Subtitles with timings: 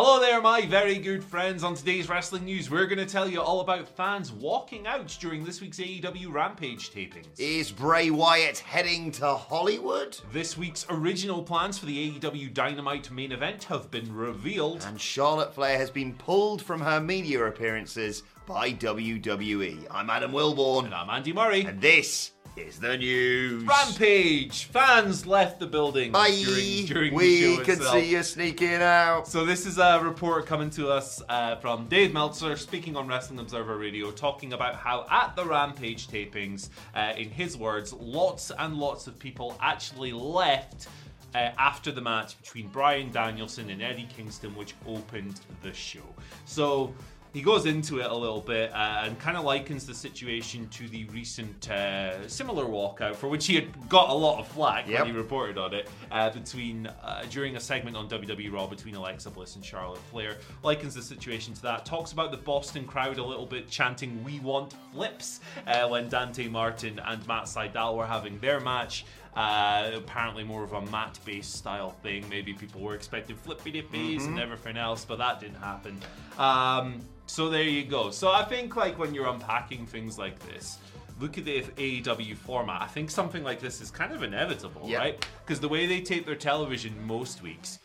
[0.00, 1.64] Hello there, my very good friends.
[1.64, 5.44] On today's wrestling news, we're going to tell you all about fans walking out during
[5.44, 7.26] this week's AEW Rampage tapings.
[7.36, 10.16] Is Bray Wyatt heading to Hollywood?
[10.32, 14.84] This week's original plans for the AEW Dynamite main event have been revealed.
[14.86, 19.84] And Charlotte Flair has been pulled from her media appearances by WWE.
[19.90, 20.84] I'm Adam Wilborn.
[20.84, 21.64] And I'm Andy Murray.
[21.64, 23.64] And this is the news.
[23.64, 24.64] Rampage!
[24.64, 26.30] Fans left the building Bye.
[26.44, 27.94] during, during we the show can itself.
[27.94, 29.28] see you sneaking out.
[29.28, 33.38] So this is a report coming to us uh, from Dave Meltzer, speaking on Wrestling
[33.38, 38.76] Observer Radio, talking about how at the Rampage tapings, uh, in his words, lots and
[38.76, 40.88] lots of people actually left
[41.34, 46.00] uh, after the match between Bryan Danielson and Eddie Kingston, which opened the show.
[46.44, 46.92] So
[47.38, 50.88] he goes into it a little bit uh, and kind of likens the situation to
[50.88, 54.98] the recent uh, similar walkout for which he had got a lot of flack Yep.
[55.04, 58.96] when he reported on it uh, between uh, during a segment on WWE Raw between
[58.96, 60.38] Alexa Bliss and Charlotte Flair.
[60.64, 61.86] Likens the situation to that.
[61.86, 65.38] Talks about the Boston crowd a little bit chanting "We want flips"
[65.68, 69.04] uh, when Dante Martin and Matt Sydal were having their match.
[69.36, 72.24] Uh, apparently more of a mat-based style thing.
[72.28, 76.00] Maybe people were expecting flippy dippies and everything else, but that didn't happen.
[76.38, 78.10] Um, so there you go.
[78.10, 80.78] So I think like when you're unpacking things like this,
[81.20, 82.82] look at the AEW format.
[82.82, 84.98] I think something like this is kind of inevitable, Yep.
[85.00, 85.26] right?
[85.44, 87.78] Because the way they tape their television most weeks,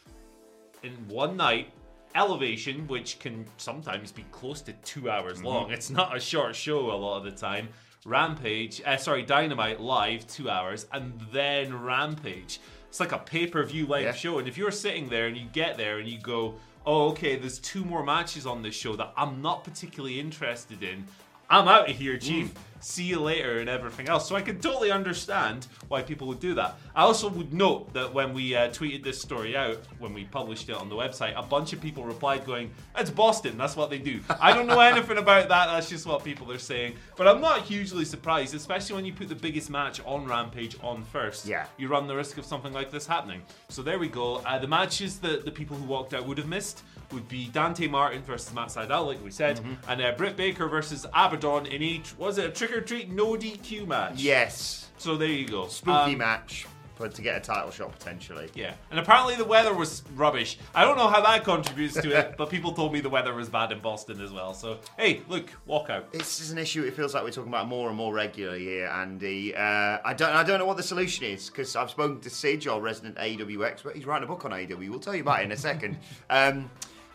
[0.81, 1.71] in one night,
[2.15, 5.47] Elevation, which can sometimes be close to two hours Mm-hmm.
[5.47, 5.71] long.
[5.71, 7.69] It's not a short show a lot of the time.
[8.05, 12.59] Rampage, uh, sorry, Dynamite live, two hours, and then Rampage.
[12.89, 14.13] It's like a pay per view live Yeah.
[14.13, 14.39] show.
[14.39, 16.55] And if you're sitting there and you get there and you go,
[16.85, 21.07] oh, okay, there's two more matches on this show that I'm not particularly interested in.
[21.49, 22.51] I'm out of here, Chief.
[22.83, 24.27] See you later, and everything else.
[24.27, 26.77] So I can totally understand why people would do that.
[26.93, 30.67] I also would note that when we uh, tweeted this story out, when we published
[30.67, 33.57] it on the website, a bunch of people replied going, "It's Boston.
[33.57, 35.67] That's what they do." I don't know anything about that.
[35.67, 36.95] That's just what people are saying.
[37.15, 41.05] But I'm not hugely surprised, especially when you put the biggest match on Rampage on
[41.05, 41.45] first.
[41.45, 41.67] Yeah.
[41.77, 43.43] You run the risk of something like this happening.
[43.69, 44.37] So there we go.
[44.45, 46.83] Uh, the matches that the people who walked out would have missed
[47.13, 51.05] would be Dante Martin versus Matt Sydal, like we said, and uh, Britt Baker versus
[51.13, 54.15] Abaddon in a was it a trick or treat no DQ match?
[54.17, 54.89] Yes.
[54.97, 55.67] So there you go.
[55.67, 56.65] Spooky Um, match,
[56.97, 58.49] but to get a title shot potentially.
[58.53, 60.57] Yeah, and apparently the weather was rubbish.
[60.73, 63.49] I don't know how that contributes to it, but people told me the weather was
[63.49, 64.53] bad in Boston as well.
[64.53, 66.11] So hey, look, walk out.
[66.13, 66.83] This is an issue.
[66.83, 69.53] It feels like we're talking about more and more regularly here, Andy.
[69.55, 70.31] Uh, I don't.
[70.33, 73.65] I don't know what the solution is because I've spoken to Sidge, our resident AEW
[73.67, 73.95] expert.
[73.95, 74.89] He's writing a book on AEW.
[74.89, 75.97] We'll tell you about it in a second.
[76.29, 76.69] Um,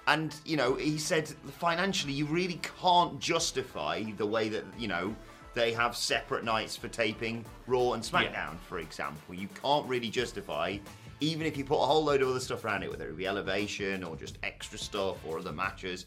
[0.06, 5.14] and you know, he said financially, you really can't justify the way that you know
[5.58, 8.54] they have separate nights for taping Raw and SmackDown, Yeah.
[8.68, 9.34] for example.
[9.34, 10.78] You can't really justify.
[11.18, 13.26] Even if you put a whole load of other stuff around it, whether it be
[13.26, 16.06] elevation or just extra stuff or other matches,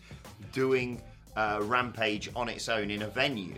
[0.53, 1.01] doing
[1.35, 3.55] uh, Rampage on its own in a venue,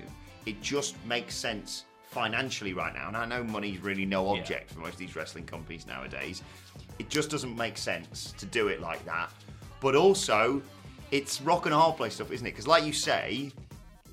[0.48, 3.08] it just makes sense financially right now.
[3.10, 4.40] And I know money's really no Yeah.
[4.42, 6.42] object for most of these wrestling companies nowadays.
[6.98, 9.30] It just doesn't make sense to do it like that.
[9.80, 10.60] But also,
[11.12, 12.52] it's rock and a hard place stuff, isn't it?
[12.52, 13.52] Because, like you say,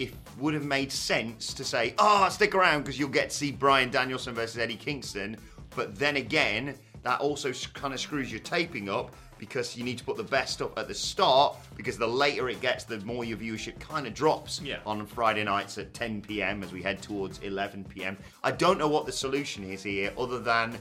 [0.00, 3.52] it would have made sense to say, "Ah, stick around because you'll get to see
[3.52, 5.36] Bryan Danielson versus Eddie Kingston."
[5.76, 10.04] But then again, that also kind of screws your taping up because you need to
[10.04, 13.38] put the best up at the start because the later it gets, the more your
[13.38, 14.80] viewership kind of drops Yeah.
[14.84, 16.62] on Friday nights at 10 p.m.
[16.62, 18.18] as we head towards 11 p.m.
[18.42, 20.78] I don't know what the solution is here, other than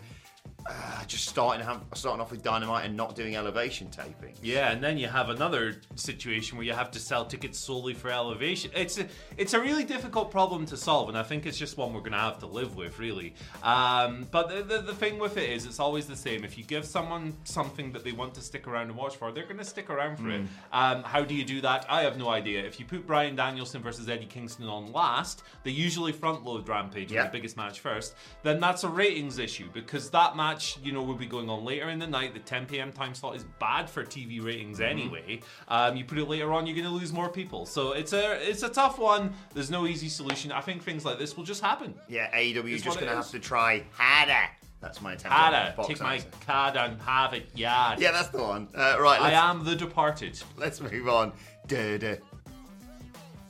[0.69, 4.35] uh, just starting have, starting off with Dynamite and not doing elevation taping.
[4.43, 8.09] Yeah, and then you have another situation where you have to sell tickets solely for
[8.11, 8.69] elevation.
[8.75, 9.07] It's a,
[9.37, 12.11] it's a really difficult problem to solve, and I think it's just one we're going
[12.11, 13.33] to have to live with, really.
[13.63, 16.43] Um, but the, the, the thing with it is, it's always the same.
[16.43, 19.45] If you give someone something that they want to stick around and watch for, they're
[19.45, 20.41] going to stick around for it.
[20.71, 21.85] Um, how do you do that?
[21.89, 22.63] I have no idea.
[22.63, 27.11] If you put Bryan Danielson versus Eddie Kingston on last, they usually front load Rampage
[27.11, 27.23] Yeah.
[27.25, 28.13] the biggest match first,
[28.43, 31.89] then that's a ratings issue because that match, you know, will be going on later
[31.89, 32.33] in the night.
[32.33, 32.91] The 10 p.m.
[32.91, 35.39] time slot is bad for TV ratings anyway.
[35.67, 37.65] Um, you put it later on, you're going to lose more people.
[37.65, 39.33] So it's a it's a tough one.
[39.53, 40.51] There's no easy solution.
[40.51, 41.93] I think things like this will just happen.
[42.07, 43.31] Yeah, AEW is It's just what it going to is.
[43.31, 44.49] have to try harder.
[44.81, 45.37] That's my attempt.
[45.37, 46.35] at Ada, box take my accent.
[46.47, 47.95] card and have it, yeah.
[47.99, 48.69] Yeah, that's the one.
[48.73, 50.41] Uh, right, I let's, am the departed.
[50.57, 51.33] let's move on.
[51.67, 52.15] Da da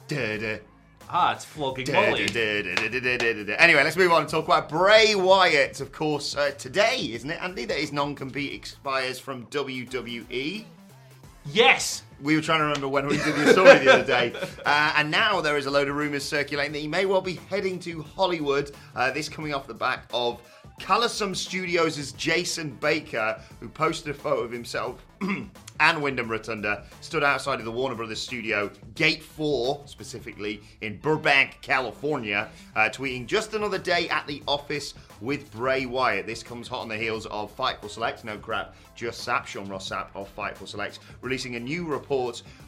[0.08, 0.58] da da.
[1.12, 2.28] Ah, it's flogging Molly.
[3.58, 5.82] Anyway, let's move on and talk about Bray Wyatt.
[5.82, 7.66] Of course, uh, today, isn't it, Andy?
[7.66, 10.66] That his non-compete expires from WWE.
[11.48, 12.04] Yes.
[12.22, 14.34] We were trying to remember when we did the story the other day.
[14.66, 17.40] Uh, and now there is a load of rumours circulating that he may well be
[17.50, 18.72] heading to Hollywood.
[18.96, 20.42] Uh, this coming off the back of
[20.80, 25.06] Callosum Studios' Jason Baker, who posted a photo of himself
[25.80, 31.60] and Wyndham Rotunda stood outside of the Warner Brothers studio, Gate 4 specifically, in Burbank,
[31.62, 36.26] California, uh, tweeting just another day at the office with Bray Wyatt.
[36.26, 39.90] This comes hot on the heels of Fightful Select, no crap, just Sapp, Sean Ross
[39.90, 42.09] Sapp of Fightful Select, releasing a new report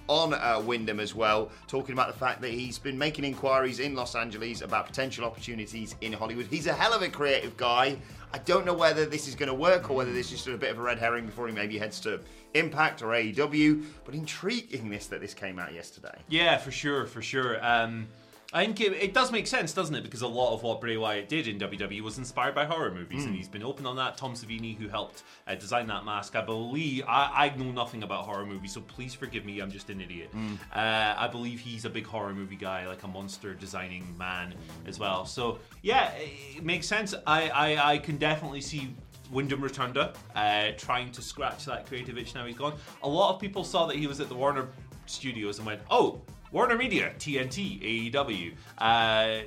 [0.08, 3.96] on uh, Wyndham as well, talking about the fact that he's been making inquiries in
[3.96, 6.48] Los Angeles about potential opportunities in Hollywood.
[6.48, 7.98] He's a hell of a creative guy.
[8.34, 10.58] I don't know whether this is going to work or whether this is just a
[10.58, 12.20] bit of a red herring before he maybe heads to
[12.54, 16.18] Impact or AEW, but intriguing this that this came out yesterday.
[16.28, 17.66] Yeah, for sure, for sure.
[17.66, 18.08] Um,
[18.54, 20.04] I think it, it does make sense, doesn't it?
[20.04, 23.24] Because a lot of what Bray Wyatt did in WWE was inspired by horror movies,
[23.26, 24.18] and he's been open on that.
[24.18, 27.06] Tom Savini, who helped uh, design that mask, I believe.
[27.08, 29.60] I, I know nothing about horror movies, so please forgive me.
[29.62, 30.30] I'm just an idiot.
[30.76, 34.54] Uh, I believe he's a big horror movie guy, like a monster designing man
[34.86, 35.26] as well.
[35.26, 37.14] So yeah, it, it makes sense.
[37.26, 38.94] I, I I can definitely see
[39.32, 42.74] Wyndham Rotunda, uh, trying to scratch that creative itch now he's gone.
[43.04, 44.68] A lot of people saw that he was at the Warner
[45.06, 46.22] Studios and went, oh,
[46.52, 48.54] Warner Media, TNT, AEW.
[48.78, 49.44] Uh,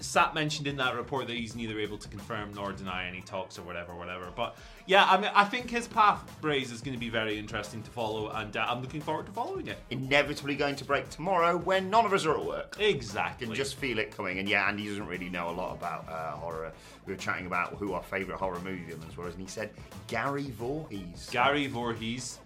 [0.00, 3.58] Sapp mentioned in that report that he's neither able to confirm nor deny any talks
[3.58, 4.28] or whatever, whatever.
[4.34, 7.82] But yeah, I mean, I think his path, Braze, is going to be very interesting
[7.82, 9.78] to follow, and uh, I'm looking forward to following it.
[9.90, 12.76] Inevitably going to break tomorrow when none of us are at work.
[12.78, 13.46] Exactly.
[13.46, 14.38] can just feel it coming.
[14.38, 16.72] And yeah, Andy doesn't really know a lot about uh, horror.
[17.06, 19.70] We were chatting about who our favourite horror movie villains were, and he said
[20.06, 21.28] Gary Voorhees.
[21.32, 22.38] Gary Voorhees,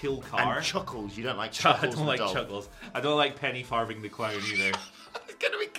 [0.00, 0.56] Freddie Kilcar.
[0.56, 1.16] and Chuckles.
[1.16, 1.94] You don't like Chuckles.
[1.94, 2.32] I don't like dog.
[2.32, 2.68] Chuckles.
[2.94, 4.72] I don't like Penny Farthing the Clown either.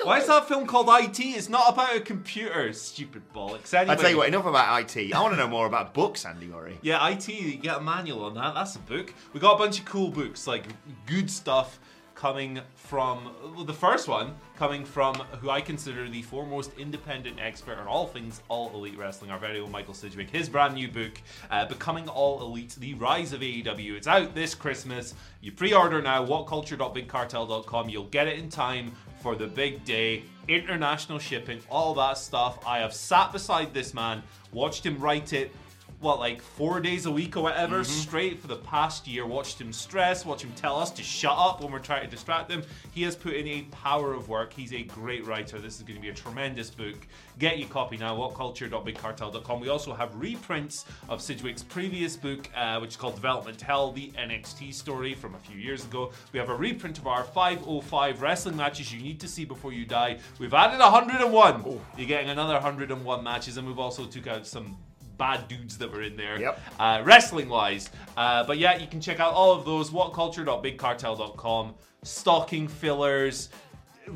[0.03, 1.19] Why is that film called IT?
[1.19, 3.73] It's not about a computer, stupid bollocks.
[3.73, 5.13] Anyway, I tell you what, enough about IT.
[5.13, 6.79] I want to know more about books, Andy Murray.
[6.81, 8.56] Yeah, IT, you get a manual on that.
[8.56, 9.13] That's a book.
[9.33, 10.65] We got a bunch of cool books, like
[11.06, 11.79] good stuff
[12.21, 13.31] coming from
[13.65, 18.44] the first one coming from who I consider the foremost independent expert on all things
[18.47, 20.29] all elite wrestling, our very own Michael Sidgwick.
[20.29, 21.13] His brand new book,
[21.50, 23.95] uh, Becoming All Elite: The Rise of AEW.
[23.97, 25.15] It's out this Christmas.
[25.41, 26.23] You pre-order now.
[26.23, 27.89] WhatCulture.BigCartel.com.
[27.89, 28.91] You'll get it in time
[29.23, 30.21] for the big day.
[30.47, 32.59] International shipping, all that stuff.
[32.68, 34.21] I have sat beside this man,
[34.51, 35.56] watched him write it
[36.01, 39.71] what like four days a week or whatever straight for the past year watched him
[39.71, 43.04] stress watch him tell us to shut up when we're trying to distract him he
[43.04, 44.54] has put in a power of work.
[44.54, 45.59] He's a great writer.
[45.59, 46.95] This is going to be a tremendous book.
[47.40, 52.92] Get your copy now whatculture.bigcartel.com we also have reprints of sidgwick's previous book uh, which
[52.92, 56.11] is called development hell the nxt story from a few years ago.
[56.33, 59.85] We have a reprint of our 505 wrestling matches you need to see before you
[59.85, 60.19] die.
[60.40, 61.81] We've added 101 oh.
[61.97, 64.78] you're getting another 101 matches and we've also took out some
[65.21, 66.59] bad dudes that were in there, Yep.
[66.80, 67.92] uh, wrestling wise.
[68.18, 69.92] Uh, but yeah, you can check out all of those.
[69.92, 71.75] WhatCulture.BigCartel.com.
[72.04, 73.49] Stocking fillers,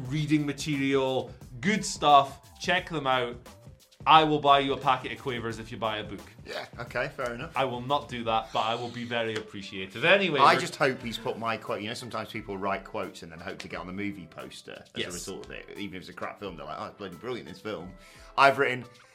[0.10, 1.32] reading material,
[1.62, 2.40] good stuff.
[2.60, 3.36] Check them out.
[4.08, 6.22] I will buy you a packet of quavers if you buy a book.
[6.46, 7.52] Yeah, okay, fair enough.
[7.56, 10.04] I will not do that, but I will be very appreciative.
[10.06, 11.82] Anyway, I we're- just hope he's put my quote.
[11.82, 14.78] You know, sometimes people write quotes and then hope to get on the movie poster
[14.80, 15.10] as Yes.
[15.10, 15.66] a result of it.
[15.78, 17.48] Even if it's a crap film, they're like, "Oh, it's bloody brilliant!
[17.50, 17.92] This film."
[18.38, 18.90] I've written, "Is this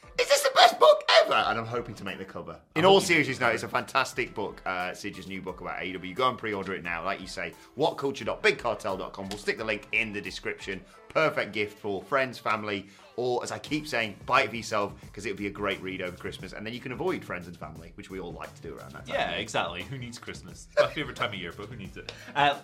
[0.71, 2.59] best book ever?" And I'm hoping to make the cover.
[2.75, 4.61] In all seriousness, no, it's a fantastic book.
[4.65, 6.15] Uh, Sidge's new book about AEW.
[6.15, 7.03] Go and pre-order it now.
[7.03, 9.29] Like you say, whatculture.bigcartel.com.
[9.29, 10.81] We'll stick the link in the description.
[11.09, 12.87] Perfect gift for friends, family,
[13.17, 15.81] or as I keep saying, buy it for yourself because it would be a great
[15.81, 18.53] read over Christmas, and then you can avoid friends and family, which we all like
[18.55, 19.15] to do around that time.
[19.15, 19.83] Yeah, exactly.
[19.83, 20.67] Who needs Christmas?
[20.71, 22.13] It's my favorite time of year, but who needs it?
[22.33, 22.55] Uh,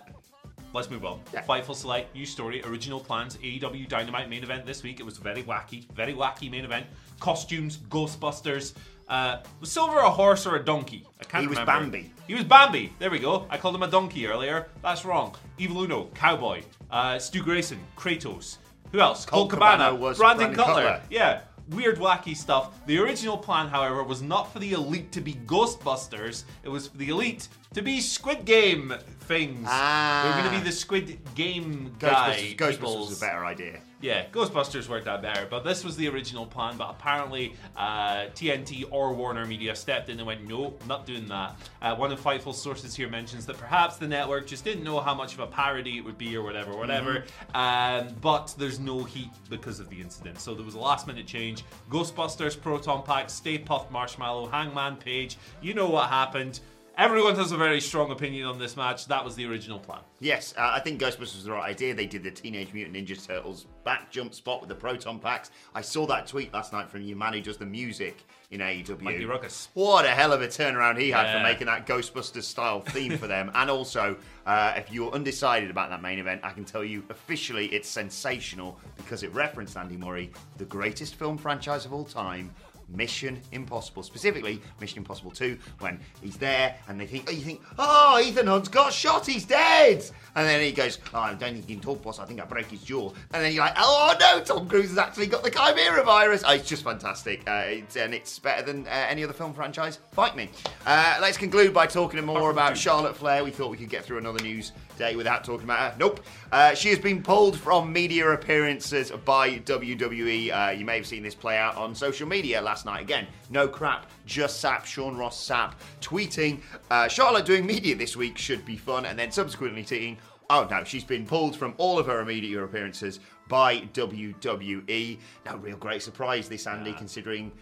[0.72, 1.20] let's move on.
[1.32, 1.42] Yeah.
[1.42, 5.00] Fightful Select, new story, original plans, AEW Dynamite main event this week.
[5.00, 6.86] It was very wacky, very wacky main event.
[7.20, 8.74] Costumes, Ghostbusters.
[9.08, 11.06] Uh, was Silver a horse or a donkey?
[11.20, 11.80] I can't He was remember.
[11.80, 12.12] Bambi.
[12.26, 12.92] He was Bambi.
[12.98, 13.46] There we go.
[13.48, 14.68] I called him a donkey earlier.
[14.82, 15.34] That's wrong.
[15.56, 16.62] Evil Uno, Cowboy.
[16.90, 18.58] Uh, Stu Grayson, Kratos.
[18.92, 19.24] Who else?
[19.24, 20.74] Colt Colt Cabana, Brandon, Brandon Cutler.
[20.74, 21.02] Cutler.
[21.10, 22.84] Yeah, weird, wacky stuff.
[22.86, 26.44] The original plan, however, was not for the elite to be Ghostbusters.
[26.62, 29.66] It was for the elite to be Squid Game things.
[29.68, 30.22] Ah.
[30.22, 32.54] They were going to be the Squid Game guy.
[32.56, 33.80] Ghostbusters, Ghostbusters was a better idea.
[34.00, 36.76] Yeah, Ghostbusters worked out better, but this was the original plan.
[36.76, 41.56] But apparently, uh, TNT or Warner Media stepped in and went, "No, not doing that."
[41.82, 45.14] Uh, one of Fightful sources here mentions that perhaps the network just didn't know how
[45.14, 47.24] much of a parody it would be, or whatever, whatever.
[47.54, 51.64] Um, but there's no heat because of the incident, so there was a last-minute change.
[51.90, 55.38] Ghostbusters, Proton Pack, Stay Puft Marshmallow, Hangman Page.
[55.60, 56.60] You know what happened.
[56.98, 59.06] Everyone has a very strong opinion on this match.
[59.06, 60.00] That was the original plan.
[60.18, 61.94] Yes, uh, I think Ghostbusters was the right idea.
[61.94, 65.52] They did the Teenage Mutant Ninja Turtles back jump spot with the proton packs.
[65.76, 69.00] I saw that tweet last night from your man who does the music in AEW.
[69.00, 69.68] Mikey Rukus.
[69.74, 73.28] What a hell of a turnaround he had for making that Ghostbusters style theme for
[73.28, 73.52] them.
[73.54, 77.66] And also, uh, if you're undecided about that main event, I can tell you officially
[77.66, 82.52] it's sensational because it referenced Andy Murray, the greatest film franchise of all time.
[82.88, 87.62] Mission Impossible, specifically Mission Impossible 2, when he's there and they think, oh, you think,
[87.78, 90.04] oh, Ethan Hunt's got shot, he's dead.
[90.34, 92.44] And then he goes, oh, I don't think he can talk, boss, I think I
[92.44, 93.12] broke his jaw.
[93.32, 96.42] And then you're like, oh no, Tom Cruise has actually got the Chimera virus.
[96.46, 97.42] Oh, it's just fantastic.
[97.48, 99.98] Uh, it's, and it's better than uh, any other film franchise.
[100.12, 100.50] Fight me.
[100.86, 103.44] Uh, let's conclude by talking more about Charlotte Flair.
[103.44, 105.98] We thought we could get through another news day without talking about her.
[105.98, 106.20] Nope.
[106.52, 110.52] Uh, she has been pulled from media appearances by WWE.
[110.52, 113.00] Uh, you may have seen this play out on social media last night.
[113.00, 114.84] Again, no crap, just Sapp.
[114.84, 119.30] Sean Ross Sapp tweeting, uh, Charlotte doing media this week should be fun, and then
[119.30, 120.16] subsequently tweeting,
[120.50, 125.18] Oh no, she's been pulled from all of her media appearances by WWE.
[125.44, 127.52] No real great surprise this, Andy, considering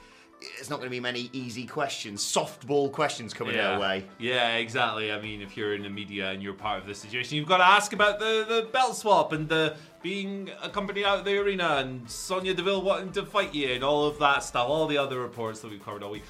[0.41, 3.75] there's not going to be many easy questions, softball questions coming yeah.
[3.75, 4.05] her way.
[4.19, 5.11] Yeah, exactly.
[5.11, 7.59] I mean, if you're in the media and you're part of this situation, you've got
[7.59, 11.77] to ask about the, the belt swap and the being accompanied out of the arena
[11.79, 15.21] and Sonya Deville wanting to fight you and all of that stuff, all the other
[15.21, 16.25] reports that we've covered all week.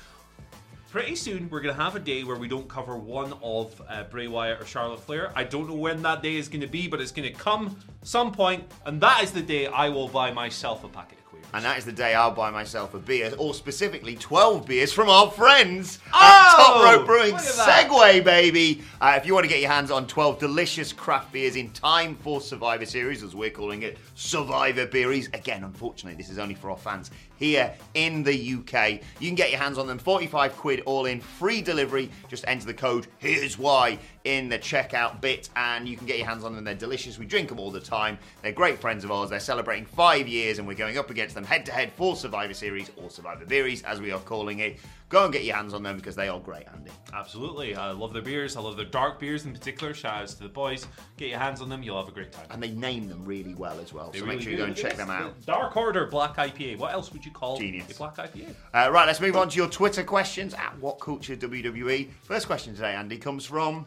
[0.91, 4.05] Pretty soon, we're going to have a day where we don't cover one of uh,
[4.05, 5.31] Bray Wyatt or Charlotte Flair.
[5.35, 7.77] I don't know when that day is going to be, but it's going to come
[8.03, 11.19] some point, and that is the day I will buy myself a packet.
[11.55, 15.09] And that is the day I'll buy myself a beer, or specifically 12 beers from
[15.09, 16.17] our friends Oh!
[16.17, 17.33] at Top Rope Brewing.
[17.33, 17.89] Look at that.
[17.89, 18.83] Segway, baby!
[19.01, 22.15] Uh, if you want to get your hands on 12 delicious craft beers in time
[22.17, 25.29] for Survivor Series, as we're calling it, Survivor Beeries.
[25.33, 29.01] Again, unfortunately, this is only for our fans here in the UK.
[29.21, 32.11] You can get your hands on them, 45 quid all in, free delivery.
[32.29, 36.27] Just enter the code, here's why, in the checkout bit, and you can get your
[36.27, 36.65] hands on them.
[36.65, 37.19] They're delicious.
[37.19, 38.19] We drink them all the time.
[38.43, 39.31] They're great friends of ours.
[39.31, 42.55] They're celebrating five years, and we're going up against them head to head for Survivor
[42.55, 44.79] Series or Survivor Beeries, as we are calling it.
[45.09, 46.91] Go and get your hands on them because they are great, Andy.
[47.13, 47.77] Absolutely.
[47.77, 48.57] I love their beers.
[48.57, 49.95] I love their dark beers in particular.
[49.95, 50.89] Shout outs to the boys.
[51.17, 51.85] Get your hands on them.
[51.85, 52.47] You'll have a great time.
[52.51, 54.11] And they name them really well as well.
[54.11, 54.63] They so really make sure you do.
[54.65, 55.35] go and check them out.
[55.47, 56.79] Dark Order Black IPA.
[56.79, 57.93] What else would you call Genius.
[57.93, 58.55] a Black IPA?
[58.75, 62.11] Uh, right, let's move on to your Twitter questions at What Culture WWE.
[62.25, 63.87] First question today, Andy, comes from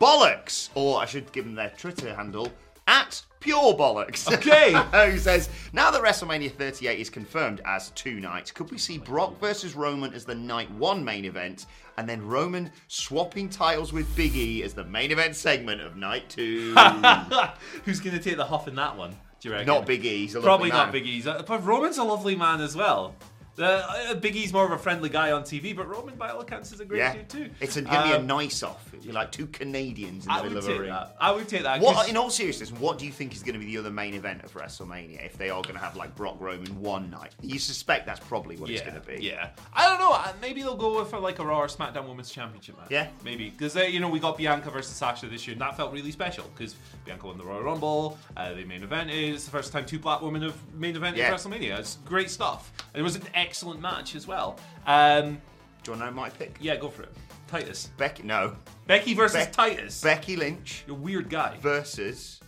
[0.00, 2.50] Bollocks, or I should give them their Twitter handle
[2.86, 4.32] at Pure Bollocks.
[4.32, 4.72] Okay.
[5.10, 9.38] Who says, now that WrestleMania 38 is confirmed as two nights, could we see Brock
[9.40, 11.66] versus Roman as the night one main event,
[11.98, 16.28] and then Roman swapping titles with Big E as the main event segment of night
[16.28, 16.74] two?
[17.84, 19.16] Who's going to take the huff in that one?
[19.40, 19.66] Do you reckon?
[19.66, 20.18] Not Big E.
[20.18, 20.92] He's a Probably lovely not man.
[20.92, 21.24] Big E's.
[21.24, 23.16] But Roman's a lovely man as well.
[23.54, 26.40] The, uh, Big E's more of a friendly guy on TV, but Roman, by all
[26.40, 27.50] accounts, is a great Yeah, dude too.
[27.60, 28.82] it's going to be a Um, nice off.
[28.94, 30.88] It'd be like two Canadians in the I middle of a ring.
[30.90, 31.16] that.
[31.20, 31.80] I would take that.
[31.80, 34.14] What, in all seriousness, what do you think is going to be the other main
[34.14, 37.32] event of WrestleMania if they are going to have like Brock Roman one night?
[37.42, 39.22] You suspect that's probably what yeah, it's going to be.
[39.22, 40.12] Yeah, I don't know.
[40.12, 42.86] uh, Maybe they'll go for like a Raw or SmackDown Women's Championship match.
[42.90, 43.08] Yeah.
[43.22, 46.10] maybe because you know we got Bianca versus Sasha this year, and that felt really
[46.12, 48.18] special because Bianca won the Royal Rumble.
[48.34, 51.28] Uh, the main event is the first time two black women have main event Yeah.
[51.28, 51.78] in WrestleMania.
[51.78, 54.58] It's great stuff, and it was an excellent match as well.
[54.86, 55.40] Um,
[55.82, 56.56] Do you want to know my pick?
[56.60, 57.12] yeah, go for it.
[57.48, 58.56] Titus, Becky, no.
[58.86, 60.00] Becky versus Beck- Titus.
[60.00, 61.56] Becky Lynch You're a weird guy.
[61.60, 62.40] versus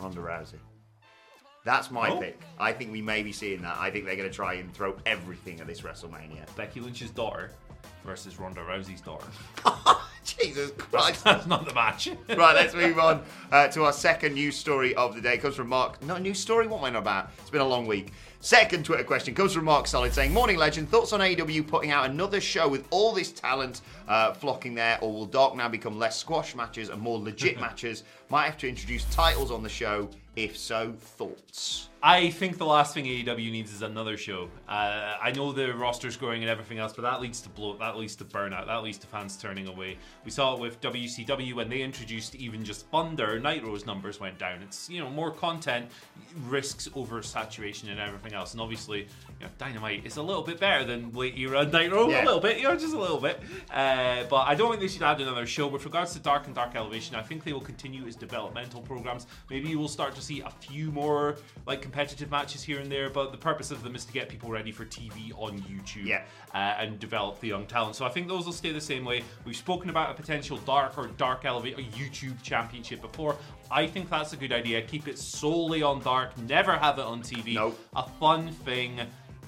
[0.00, 0.58] Ronda Rousey.
[1.64, 2.18] That's my Oh.
[2.18, 2.40] pick.
[2.58, 3.76] I think we may be seeing that.
[3.78, 6.44] I think they're going to try and throw everything at this WrestleMania.
[6.56, 7.52] Becky Lynch's daughter
[8.04, 9.26] versus Ronda Rousey's daughter.
[10.24, 11.24] Jesus Christ.
[11.24, 12.08] That's not the match.
[12.28, 15.34] right, let's move on uh, to our second news story of the day.
[15.34, 16.02] It comes from Mark.
[16.04, 16.66] Not a news story?
[16.66, 17.30] What am I on about?
[17.38, 18.12] It's been a long week.
[18.40, 22.10] Second Twitter question comes from Mark Solid saying, Morning legend, thoughts on AEW putting out
[22.10, 26.18] another show with all this talent uh, flocking there, or will Dark now become less
[26.18, 28.02] squash matches and more legit matches?
[28.30, 30.08] Might have to introduce titles on the show.
[30.34, 31.88] If so, thoughts?
[32.04, 34.48] I think the last thing AEW needs is another show.
[34.68, 37.96] Uh, I know the roster's growing and everything else, but that leads to bloat, that
[37.96, 39.96] leads to burnout, that leads to fans turning away.
[40.24, 44.62] We saw it with WCW when they introduced even just Thunder, Nitro's numbers went down.
[44.62, 45.86] It's you know more content
[46.48, 49.02] risks oversaturation and everything else, and obviously
[49.38, 52.24] you know, Dynamite is a little bit better than late era Nitro, Yeah.
[52.24, 53.40] a little bit, you know, just a little bit.
[53.70, 55.68] Uh, but I don't think they should add another show.
[55.68, 59.28] With regards to Dark and Dark Elevation, I think they will continue as developmental programs.
[59.50, 63.10] Maybe you will start to see a few more like competitive matches here and there,
[63.10, 66.22] but the purpose of them is to get people ready for TV on YouTube Yeah.
[66.54, 67.96] uh, and develop the young talent.
[67.96, 69.22] So I think those will stay the same way.
[69.44, 73.36] We've spoken about a potential Dark or Dark Elevate a YouTube championship before.
[73.70, 74.80] I think that's a good idea.
[74.80, 77.54] Keep it solely on Dark, never have it on TV.
[77.54, 77.78] Nope.
[77.94, 78.98] A fun thing.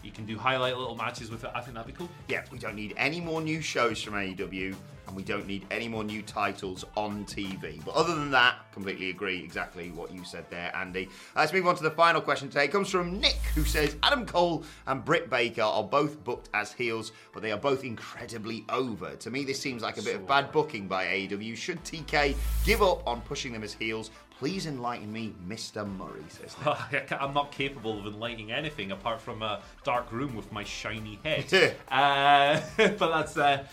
[0.03, 1.51] You can do highlight little matches with it.
[1.55, 2.11] I think that'd be cool.
[2.29, 4.75] Yeah, we don't need any more new shows from AEW,
[5.06, 7.84] and we don't need any more new titles on TV.
[7.84, 11.08] But other than that, completely agree exactly what you said there, Andy.
[11.37, 12.64] Uh, Let's move on to the final question today.
[12.64, 16.73] It comes from Nick, who says Adam Cole and Britt Baker are both booked as
[16.73, 19.14] heels, but they are both incredibly over.
[19.16, 21.56] To me, this seems like a bit of bad booking by AEW.
[21.56, 22.34] Should TK
[22.64, 24.11] give up on pushing them as heels?
[24.38, 25.87] Please enlighten me, Mr.
[25.96, 26.56] Murray, says
[26.90, 27.12] Nick.
[27.20, 31.76] I'm not capable of enlightening anything apart from a dark room with my shiny head.
[31.90, 33.64] uh, but that's uh,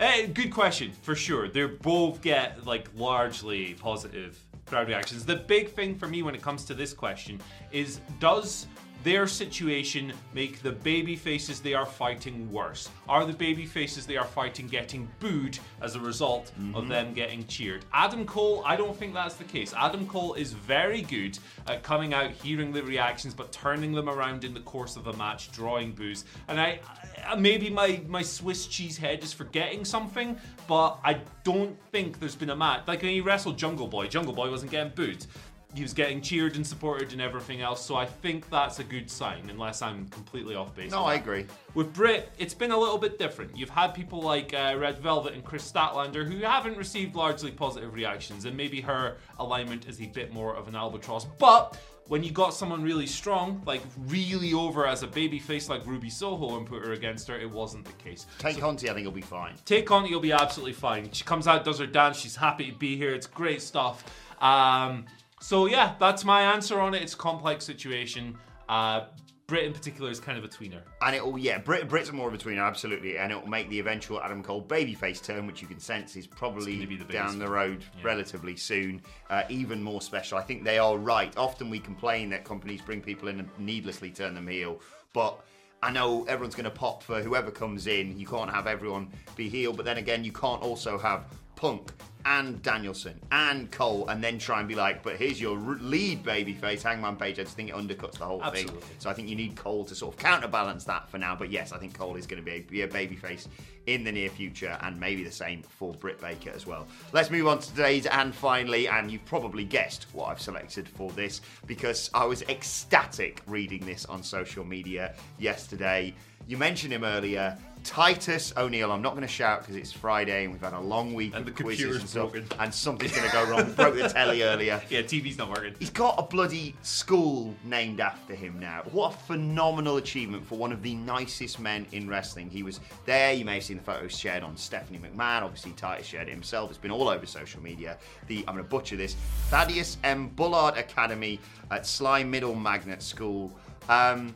[0.00, 1.48] eh, good question for sure.
[1.48, 5.24] They both get like largely positive crowd reactions.
[5.24, 7.40] The big thing for me when it comes to this question
[7.70, 8.66] is does
[9.02, 12.88] their situation make the baby faces they are fighting worse?
[13.08, 16.88] Are the baby faces they are fighting getting booed as a result of mm-hmm.
[16.88, 17.84] them getting cheered?
[17.92, 19.72] Adam Cole, I don't think that's the case.
[19.76, 24.44] Adam Cole is very good at coming out, hearing the reactions, but turning them around
[24.44, 26.24] in the course of a match, drawing boos.
[26.48, 26.80] And I,
[27.26, 30.38] I maybe my my Swiss cheese head is forgetting something,
[30.68, 34.06] but I don't think there's been a match like when he wrestled Jungle Boy.
[34.06, 35.26] Jungle Boy wasn't getting booed
[35.74, 37.84] he was getting cheered and supported and everything else.
[37.84, 40.90] So I think that's a good sign, unless I'm completely off base.
[40.90, 41.46] No, I agree.
[41.74, 43.56] With Britt, it's been a little bit different.
[43.56, 47.94] You've had people like uh, Red Velvet and Kris Statlander who haven't received largely positive
[47.94, 51.24] reactions, and maybe her alignment is a bit more of an albatross.
[51.38, 56.10] But when you got someone really strong, like really over as a babyface like Ruby
[56.10, 58.26] Soho, and put her against her, it wasn't the case.
[58.40, 59.54] Tay Conti, I think he'll be fine.
[59.64, 61.12] Take on it, you'll be absolutely fine.
[61.12, 63.14] She comes out, does her dance, she's happy to be here.
[63.14, 64.04] It's great stuff.
[64.40, 65.04] Um,
[65.40, 67.02] so yeah, that's my answer on it.
[67.02, 68.36] It's a complex situation.
[68.68, 69.06] Uh,
[69.50, 70.80] Britt in particular is kind of a tweener.
[71.02, 73.18] And it'll, yeah, Britt, Britt's more of a tweener, absolutely.
[73.18, 76.84] And it'll make the eventual Adam Cole babyface turn, which you can sense is probably
[76.84, 80.38] the down the road relatively soon, uh, even more special.
[80.38, 81.36] I think they are right.
[81.36, 84.80] Often we complain that companies bring people in and needlessly turn them heel.
[85.12, 85.40] But
[85.82, 88.16] I know everyone's going to pop for whoever comes in.
[88.20, 89.72] You can't have everyone be heel.
[89.72, 91.24] But then again, you can't also have
[91.56, 91.90] Punk
[92.24, 96.82] and Danielson and Cole and then try and be like, but here's your lead babyface,
[96.82, 97.38] Hangman Page.
[97.38, 98.80] I just think it undercuts the whole Absolutely.
[98.80, 98.96] thing.
[98.98, 101.34] So I think you need Cole to sort of counterbalance that for now.
[101.34, 103.46] But yes, I think Cole is going to be a, be a babyface
[103.86, 106.86] in the near future, and maybe the same for Britt Baker as well.
[107.12, 111.10] Let's move on to today's and finally, and you've probably guessed what I've selected for
[111.12, 116.14] this because I was ecstatic reading this on social media yesterday.
[116.46, 117.56] You mentioned him earlier.
[117.84, 118.92] Titus O'Neill.
[118.92, 121.40] I'm not going to shout because it's Friday and we've had a long week And
[121.48, 122.48] of the quizzes computer's and stuff, broken.
[122.60, 123.72] and something's going to go wrong.
[123.72, 124.80] Broke the telly earlier.
[124.90, 125.74] Yeah, TV's not working.
[125.78, 128.82] He's got a bloody school named after him now.
[128.92, 132.50] What a phenomenal achievement for one of the nicest men in wrestling.
[132.50, 133.32] He was there.
[133.32, 135.42] You may have seen the photos shared on Stephanie McMahon.
[135.42, 136.70] Obviously, Titus shared it himself.
[136.70, 137.98] It's been all over social media.
[138.26, 139.14] The I'm going to butcher this.
[139.48, 140.28] Thaddeus M.
[140.28, 141.38] Bullard Academy
[141.70, 143.52] at Sligh Middle Magnet School.
[143.88, 144.34] Um,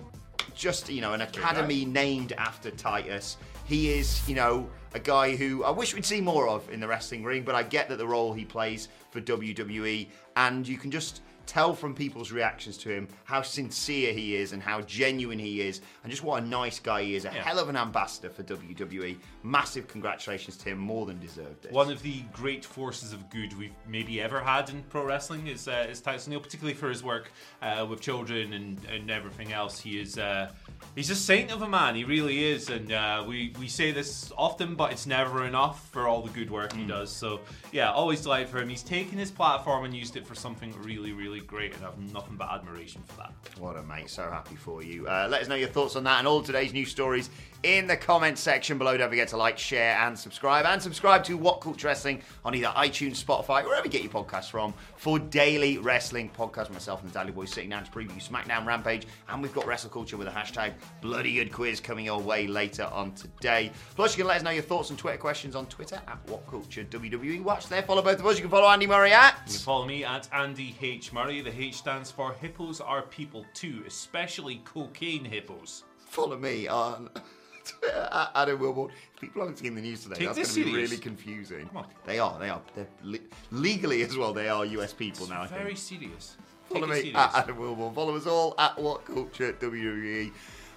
[0.54, 3.36] just you know, an academy named after Titus.
[3.64, 6.88] He is, you know, a guy who I wish we'd see more of in the
[6.88, 10.90] wrestling ring, but I get that the role he plays for WWE, and you can
[10.90, 15.60] just tell from people's reactions to him how sincere he is and how genuine he
[15.60, 17.24] is, and just what a nice guy he is.
[17.24, 17.42] A Yeah.
[17.42, 19.18] hell of an ambassador for WWE.
[19.42, 21.72] Massive congratulations to him, more than deserved it.
[21.72, 25.68] One of the great forces of good we've maybe ever had in pro wrestling is
[25.68, 27.30] uh, is Titus O'Neill, particularly for his work
[27.62, 29.78] uh, with children and, and everything else.
[29.80, 30.50] He is uh,
[30.94, 34.32] He's a saint of a man, he really is, and uh, we we say this
[34.38, 37.10] often, but it's never enough for all the good work he does.
[37.10, 37.40] So
[37.72, 38.68] yeah, always delighted for him.
[38.68, 41.98] He's taken his platform and used it for something really, really great, and I have
[42.12, 43.32] nothing but admiration for that.
[43.58, 44.08] What a mate.
[44.10, 45.08] So happy for you.
[45.08, 47.30] Uh, let us know your thoughts on that and all today's news stories
[47.64, 48.96] in the comments section below.
[48.96, 50.66] Don't forget to like, share, and subscribe.
[50.66, 54.50] And subscribe to What Culture Wrestling on either iTunes, Spotify, wherever you get your podcasts
[54.50, 56.70] from for daily wrestling podcasts.
[56.70, 59.06] Myself and the Daily Boys sitting down to preview SmackDown Rampage.
[59.28, 62.84] And we've got Wrestle Culture with a hashtag Bloody Good Quiz coming your way later
[62.92, 63.70] on today.
[63.96, 66.46] Plus, you can let us know your thoughts and Twitter questions on Twitter at What
[66.48, 67.42] Culture WWE.
[67.42, 67.82] Watch there.
[67.82, 68.36] Follow both of us.
[68.36, 69.34] You can follow Andy Murray at.
[69.46, 71.12] You can follow me at Andy H.
[71.12, 71.40] Murray.
[71.40, 75.84] The H stands for Hippos are people too, especially cocaine hippos.
[76.06, 77.10] Follow me on
[77.64, 78.90] Twitter at Adam Wilborn.
[79.20, 80.16] People haven't seen the news today.
[80.16, 81.66] Take That's going to be really confusing.
[81.68, 81.86] Come on.
[82.06, 82.38] They are.
[82.38, 82.60] They are.
[82.74, 83.18] They're le-
[83.50, 84.32] legally as well.
[84.32, 85.42] They are US people now.
[85.42, 85.60] I think.
[85.62, 86.36] Very serious.
[86.68, 87.16] Follow Take it me serious.
[87.16, 87.94] at Adam Wilborn.
[87.94, 90.32] Follow us all at What Culture WWE.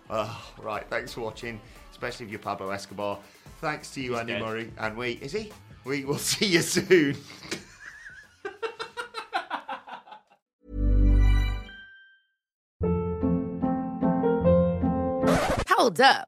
[0.10, 1.60] Oh, right, thanks for watching,
[1.92, 3.20] especially if you're Pablo Escobar.
[3.60, 4.42] Thanks to you, He's Andy dead.
[4.42, 4.72] Murray.
[4.78, 5.52] And we, is he?
[5.84, 7.18] We will see you soon.
[15.70, 16.28] Hold up.